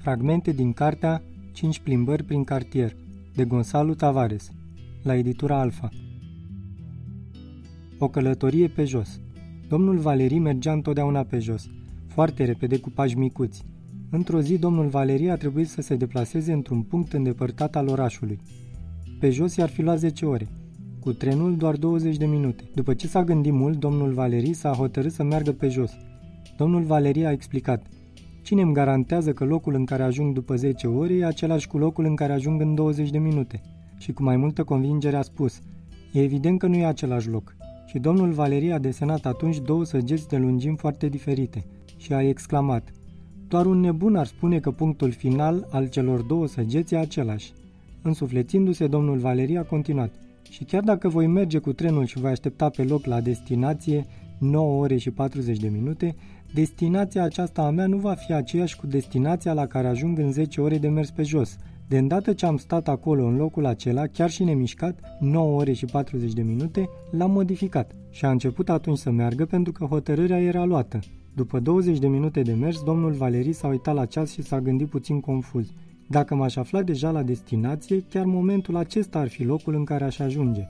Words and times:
Fragmente 0.00 0.52
din 0.52 0.72
cartea 0.72 1.22
5 1.52 1.78
plimbări 1.78 2.22
prin 2.22 2.44
cartier, 2.44 2.96
de 3.34 3.44
Gonzalo 3.44 3.94
Tavares, 3.94 4.50
la 5.02 5.16
editura 5.16 5.60
Alfa. 5.60 5.88
O 7.98 8.08
călătorie 8.08 8.68
pe 8.68 8.84
jos. 8.84 9.20
Domnul 9.68 9.98
Valerii 9.98 10.38
mergea 10.38 10.72
întotdeauna 10.72 11.22
pe 11.22 11.38
jos, 11.38 11.66
foarte 12.06 12.44
repede 12.44 12.78
cu 12.78 12.90
pași 12.90 13.18
micuți. 13.18 13.64
Într-o 14.10 14.40
zi, 14.40 14.58
domnul 14.58 14.86
Valerii 14.86 15.30
a 15.30 15.36
trebuit 15.36 15.68
să 15.68 15.80
se 15.80 15.96
deplaseze 15.96 16.52
într-un 16.52 16.82
punct 16.82 17.12
îndepărtat 17.12 17.76
al 17.76 17.88
orașului. 17.88 18.38
Pe 19.18 19.30
jos 19.30 19.56
i-ar 19.56 19.68
fi 19.68 19.82
luat 19.82 19.98
10 19.98 20.26
ore, 20.26 20.48
cu 21.00 21.12
trenul 21.12 21.56
doar 21.56 21.76
20 21.76 22.16
de 22.16 22.26
minute. 22.26 22.64
După 22.74 22.94
ce 22.94 23.06
s-a 23.06 23.24
gândit 23.24 23.52
mult, 23.52 23.78
domnul 23.78 24.12
Valerii 24.12 24.52
s-a 24.52 24.72
hotărât 24.72 25.12
să 25.12 25.22
meargă 25.22 25.52
pe 25.52 25.68
jos. 25.68 25.92
Domnul 26.56 26.82
Valerii 26.82 27.26
a 27.26 27.32
explicat– 27.32 27.86
Cine 28.50 28.62
îmi 28.62 28.74
garantează 28.74 29.32
că 29.32 29.44
locul 29.44 29.74
în 29.74 29.84
care 29.84 30.02
ajung 30.02 30.34
după 30.34 30.56
10 30.56 30.86
ore 30.86 31.14
e 31.14 31.24
același 31.24 31.68
cu 31.68 31.78
locul 31.78 32.04
în 32.04 32.14
care 32.14 32.32
ajung 32.32 32.60
în 32.60 32.74
20 32.74 33.10
de 33.10 33.18
minute? 33.18 33.62
Și 33.98 34.12
cu 34.12 34.22
mai 34.22 34.36
multă 34.36 34.64
convingere 34.64 35.16
a 35.16 35.22
spus, 35.22 35.60
e 36.12 36.22
evident 36.22 36.58
că 36.58 36.66
nu 36.66 36.76
e 36.76 36.84
același 36.84 37.28
loc. 37.28 37.54
Și 37.86 37.98
domnul 37.98 38.30
Valerie 38.30 38.72
a 38.72 38.78
desenat 38.78 39.26
atunci 39.26 39.58
două 39.58 39.84
săgeți 39.84 40.28
de 40.28 40.36
lungimi 40.36 40.76
foarte 40.76 41.08
diferite 41.08 41.64
și 41.96 42.12
a 42.12 42.22
exclamat, 42.22 42.92
doar 43.48 43.66
un 43.66 43.80
nebun 43.80 44.16
ar 44.16 44.26
spune 44.26 44.58
că 44.58 44.70
punctul 44.70 45.10
final 45.10 45.66
al 45.70 45.88
celor 45.88 46.20
două 46.20 46.46
săgeți 46.46 46.94
e 46.94 46.98
același. 46.98 47.52
Însuflețindu-se, 48.02 48.86
domnul 48.86 49.18
Valerie 49.18 49.58
a 49.58 49.64
continuat, 49.64 50.12
și 50.50 50.64
chiar 50.64 50.82
dacă 50.82 51.08
voi 51.08 51.26
merge 51.26 51.58
cu 51.58 51.72
trenul 51.72 52.04
și 52.04 52.18
voi 52.18 52.30
aștepta 52.30 52.68
pe 52.68 52.82
loc 52.82 53.04
la 53.04 53.20
destinație 53.20 54.06
9 54.38 54.80
ore 54.80 54.96
și 54.96 55.10
40 55.10 55.58
de 55.58 55.68
minute, 55.68 56.14
destinația 56.54 57.22
aceasta 57.22 57.62
a 57.62 57.70
mea 57.70 57.86
nu 57.86 57.96
va 57.96 58.14
fi 58.14 58.32
aceeași 58.32 58.76
cu 58.76 58.86
destinația 58.86 59.52
la 59.52 59.66
care 59.66 59.88
ajung 59.88 60.18
în 60.18 60.32
10 60.32 60.60
ore 60.60 60.78
de 60.78 60.88
mers 60.88 61.10
pe 61.10 61.22
jos. 61.22 61.56
De 61.88 61.98
îndată 61.98 62.32
ce 62.32 62.46
am 62.46 62.56
stat 62.56 62.88
acolo 62.88 63.24
în 63.24 63.36
locul 63.36 63.66
acela, 63.66 64.06
chiar 64.06 64.30
și 64.30 64.44
nemișcat, 64.44 65.00
9 65.20 65.56
ore 65.56 65.72
și 65.72 65.84
40 65.84 66.32
de 66.32 66.42
minute, 66.42 66.88
l-am 67.10 67.30
modificat 67.30 67.94
și 68.10 68.24
a 68.24 68.30
început 68.30 68.68
atunci 68.68 68.98
să 68.98 69.10
meargă 69.10 69.46
pentru 69.46 69.72
că 69.72 69.84
hotărârea 69.84 70.40
era 70.40 70.64
luată. 70.64 70.98
După 71.34 71.60
20 71.60 71.98
de 71.98 72.06
minute 72.08 72.42
de 72.42 72.52
mers, 72.52 72.82
domnul 72.82 73.12
Valerii 73.12 73.52
s-a 73.52 73.68
uitat 73.68 73.94
la 73.94 74.06
ceas 74.06 74.32
și 74.32 74.42
s-a 74.42 74.60
gândit 74.60 74.88
puțin 74.88 75.20
confuz. 75.20 75.72
Dacă 76.08 76.34
m-aș 76.34 76.56
afla 76.56 76.82
deja 76.82 77.10
la 77.10 77.22
destinație, 77.22 78.04
chiar 78.08 78.24
momentul 78.24 78.76
acesta 78.76 79.18
ar 79.18 79.28
fi 79.28 79.44
locul 79.44 79.74
în 79.74 79.84
care 79.84 80.04
aș 80.04 80.18
ajunge. 80.18 80.66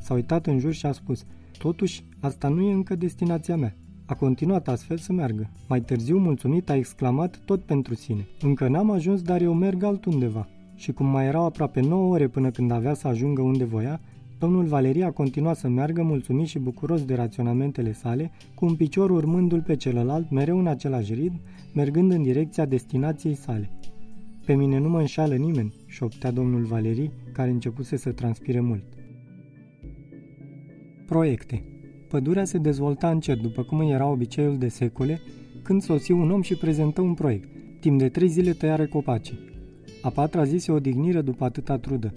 S-a 0.00 0.14
uitat 0.14 0.46
în 0.46 0.58
jur 0.58 0.72
și 0.72 0.86
a 0.86 0.92
spus, 0.92 1.24
totuși, 1.58 2.04
asta 2.20 2.48
nu 2.48 2.62
e 2.62 2.72
încă 2.72 2.94
destinația 2.94 3.56
mea. 3.56 3.76
A 4.06 4.14
continuat 4.14 4.68
astfel 4.68 4.96
să 4.96 5.12
meargă. 5.12 5.50
Mai 5.68 5.80
târziu, 5.80 6.18
mulțumit, 6.18 6.70
a 6.70 6.76
exclamat 6.76 7.40
tot 7.44 7.62
pentru 7.62 7.94
sine. 7.94 8.26
Încă 8.40 8.68
n-am 8.68 8.90
ajuns, 8.90 9.22
dar 9.22 9.42
eu 9.42 9.54
merg 9.54 9.82
altundeva. 9.82 10.48
Și 10.74 10.92
cum 10.92 11.06
mai 11.06 11.26
erau 11.26 11.44
aproape 11.44 11.80
9 11.80 12.12
ore 12.12 12.28
până 12.28 12.50
când 12.50 12.70
avea 12.70 12.94
să 12.94 13.08
ajungă 13.08 13.42
unde 13.42 13.64
voia, 13.64 14.00
domnul 14.38 14.64
Valeria 14.64 15.06
a 15.06 15.10
continuat 15.10 15.56
să 15.56 15.68
meargă 15.68 16.02
mulțumit 16.02 16.46
și 16.46 16.58
bucuros 16.58 17.04
de 17.04 17.14
raționamentele 17.14 17.92
sale, 17.92 18.30
cu 18.54 18.64
un 18.64 18.74
picior 18.74 19.10
urmându-l 19.10 19.62
pe 19.62 19.76
celălalt, 19.76 20.30
mereu 20.30 20.58
în 20.58 20.66
același 20.66 21.14
ritm, 21.14 21.40
mergând 21.74 22.12
în 22.12 22.22
direcția 22.22 22.64
destinației 22.64 23.34
sale. 23.34 23.70
Pe 24.44 24.54
mine 24.54 24.78
nu 24.78 24.88
mă 24.88 24.98
înșală 24.98 25.34
nimeni, 25.34 25.74
șoptea 25.86 26.30
domnul 26.30 26.64
Valerii, 26.64 27.12
care 27.32 27.50
începuse 27.50 27.96
să 27.96 28.10
transpire 28.10 28.60
mult. 28.60 28.84
Proiecte 31.06 31.64
Pădurea 32.12 32.44
se 32.44 32.58
dezvolta 32.58 33.10
încet, 33.10 33.40
după 33.40 33.62
cum 33.62 33.80
era 33.80 34.06
obiceiul 34.06 34.58
de 34.58 34.68
secole, 34.68 35.20
când 35.62 35.82
sosi 35.82 36.12
un 36.12 36.30
om 36.30 36.42
și 36.42 36.54
prezentă 36.54 37.00
un 37.00 37.14
proiect. 37.14 37.48
Timp 37.80 37.98
de 37.98 38.08
trei 38.08 38.28
zile 38.28 38.52
tăiare 38.52 38.86
copacii. 38.86 39.38
A 40.02 40.10
patra 40.10 40.44
zi 40.44 40.56
se 40.56 40.72
odigniră 40.72 41.20
după 41.20 41.44
atâta 41.44 41.78
trudă. 41.78 42.12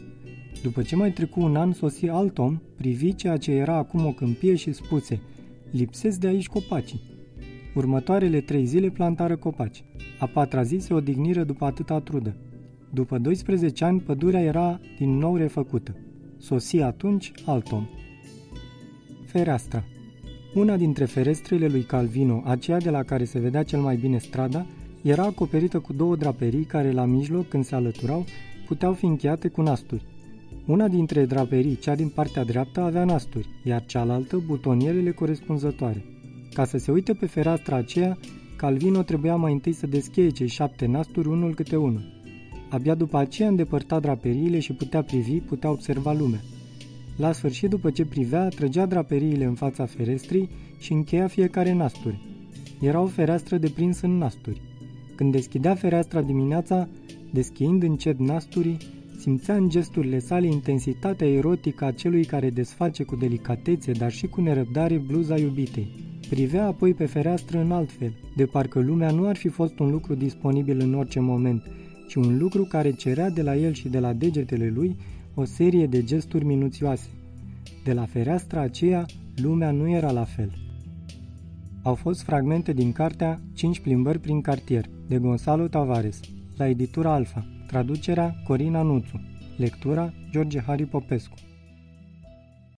După 0.64 0.82
ce 0.82 0.96
mai 0.96 1.12
trecu 1.12 1.42
un 1.42 1.56
an, 1.56 1.72
sosi 1.72 2.08
alt 2.08 2.38
om, 2.38 2.60
privi 2.78 3.16
ceea 3.16 3.38
ce 3.38 3.52
era 3.52 3.76
acum 3.76 4.06
o 4.06 4.12
câmpie 4.12 4.56
și 4.56 4.72
spuse 4.72 5.20
Lipsesc 5.72 6.20
de 6.20 6.28
aici 6.28 6.48
copacii. 6.48 7.02
Următoarele 7.76 8.40
trei 8.42 8.66
zile 8.66 8.90
plantară 8.90 9.36
copaci. 9.36 9.84
A 10.20 10.26
patra 10.26 10.64
zi 10.64 10.78
se 10.78 10.94
odigniră 10.94 11.44
după 11.44 11.66
atâta 11.66 12.00
trudă. 12.00 12.36
După 12.94 13.18
12 13.18 13.86
ani, 13.86 14.02
pădurea 14.02 14.42
era 14.42 14.80
din 14.98 15.18
nou 15.18 15.36
refăcută. 15.36 15.96
Sosi 16.38 16.82
atunci 16.82 17.32
alt 17.46 17.72
om. 17.72 17.88
Fereastra 19.36 19.84
Una 20.54 20.78
dintre 20.78 21.06
ferestrele 21.06 21.68
lui 21.68 21.82
Calvino, 21.84 22.42
aceea 22.46 22.78
de 22.78 22.90
la 22.90 23.04
care 23.04 23.26
se 23.26 23.40
vedea 23.40 23.64
cel 23.64 23.80
mai 23.80 23.96
bine 23.96 24.18
strada, 24.18 24.66
era 25.02 25.24
acoperită 25.24 25.80
cu 25.80 25.94
două 25.94 26.16
draperii 26.16 26.64
care 26.64 26.92
la 26.92 27.06
mijloc, 27.06 27.48
când 27.48 27.66
se 27.66 27.76
alăturau, 27.76 28.26
puteau 28.68 28.94
fi 28.94 29.06
încheiate 29.06 29.48
cu 29.48 29.62
nasturi. 29.62 30.06
Una 30.66 30.88
dintre 30.88 31.26
draperii, 31.26 31.78
cea 31.78 31.96
din 31.96 32.08
partea 32.08 32.44
dreaptă, 32.44 32.82
avea 32.82 33.04
nasturi, 33.04 33.48
iar 33.64 33.86
cealaltă 33.86 34.44
butonierele 34.46 35.12
corespunzătoare. 35.12 36.06
Ca 36.54 36.66
să 36.66 36.78
se 36.78 36.92
uite 36.92 37.14
pe 37.14 37.26
fereastra 37.26 37.76
aceea, 37.76 38.18
Calvino 38.58 39.02
trebuia 39.02 39.36
mai 39.36 39.54
întâi 39.54 39.74
să 39.74 39.88
descheie 39.88 40.30
cei 40.30 40.48
șapte 40.48 40.86
nasturi 40.86 41.28
unul 41.28 41.54
câte 41.54 41.76
unul. 41.76 42.04
Abia 42.70 42.96
după 42.96 43.18
aceea 43.18 43.48
îndepărta 43.50 44.00
draperiile 44.00 44.60
și 44.60 44.74
putea 44.74 45.02
privi, 45.02 45.40
putea 45.40 45.70
observa 45.70 46.14
lumea. 46.14 46.42
La 47.16 47.32
sfârșit, 47.32 47.70
după 47.70 47.90
ce 47.92 48.06
privea, 48.06 48.48
trăgea 48.48 48.86
draperiile 48.86 49.46
în 49.46 49.54
fața 49.54 49.86
ferestrii 49.86 50.50
și 50.80 50.94
încheia 50.94 51.28
fiecare 51.28 51.74
nasturi. 51.74 52.20
Era 52.82 53.02
o 53.02 53.06
fereastră 53.06 53.58
de 53.58 53.70
prins 53.70 54.02
în 54.02 54.18
nasturi. 54.18 54.62
Când 55.16 55.32
deschidea 55.32 55.76
fereastra 55.76 56.22
dimineața, 56.22 56.88
deschiind 57.32 57.84
încet 57.84 58.20
nasturii, 58.20 58.78
simțea 59.20 59.56
în 59.56 59.70
gesturile 59.70 60.20
sale 60.20 60.48
intensitatea 60.48 61.28
erotică 61.28 61.86
a 61.86 61.92
celui 61.92 62.26
care 62.26 62.50
desface 62.50 63.04
cu 63.04 63.16
delicatețe, 63.16 63.92
dar 63.92 64.12
și 64.12 64.28
cu 64.28 64.42
nerăbdare 64.42 64.98
bluza 64.98 65.38
iubitei. 65.38 65.88
Privea 66.30 66.66
apoi 66.66 66.94
pe 66.94 67.06
fereastră 67.06 67.60
în 67.60 67.72
alt 67.72 67.92
fel, 67.92 68.14
de 68.36 68.46
parcă 68.46 68.80
lumea 68.80 69.12
nu 69.12 69.28
ar 69.28 69.36
fi 69.36 69.48
fost 69.48 69.80
un 69.80 69.92
lucru 69.92 70.16
disponibil 70.16 70.80
în 70.80 70.94
orice 70.94 71.20
moment, 71.20 71.64
ci 72.08 72.16
un 72.16 72.38
lucru 72.38 72.64
care 72.64 72.92
cerea 72.92 73.30
de 73.30 73.42
la 73.42 73.56
el 73.56 73.74
și 73.74 73.90
de 73.90 74.00
la 74.00 74.14
degetele 74.14 74.72
lui 74.76 74.96
o 75.36 75.44
serie 75.44 75.88
de 75.88 76.04
gesturi 76.04 76.46
minuțioase. 76.46 77.10
De 77.84 77.94
la 77.94 78.06
fereastra 78.06 78.62
aceea, 78.62 79.06
lumea 79.36 79.72
nu 79.72 79.90
era 79.90 80.12
la 80.12 80.24
fel. 80.24 80.52
Au 81.84 81.96
fost 81.96 82.22
fragmente 82.22 82.74
din 82.74 82.92
cartea 82.92 83.40
5 83.54 83.80
plimbări 83.80 84.20
prin 84.20 84.42
cartier, 84.42 84.86
de 85.08 85.18
Gonzalo 85.18 85.68
Tavares, 85.68 86.20
la 86.58 86.68
editura 86.68 87.14
Alfa, 87.14 87.46
traducerea 87.68 88.36
Corina 88.44 88.82
Nuțu, 88.82 89.22
lectura 89.58 90.14
George 90.32 90.60
Hari 90.60 90.86
Popescu. 90.86 91.36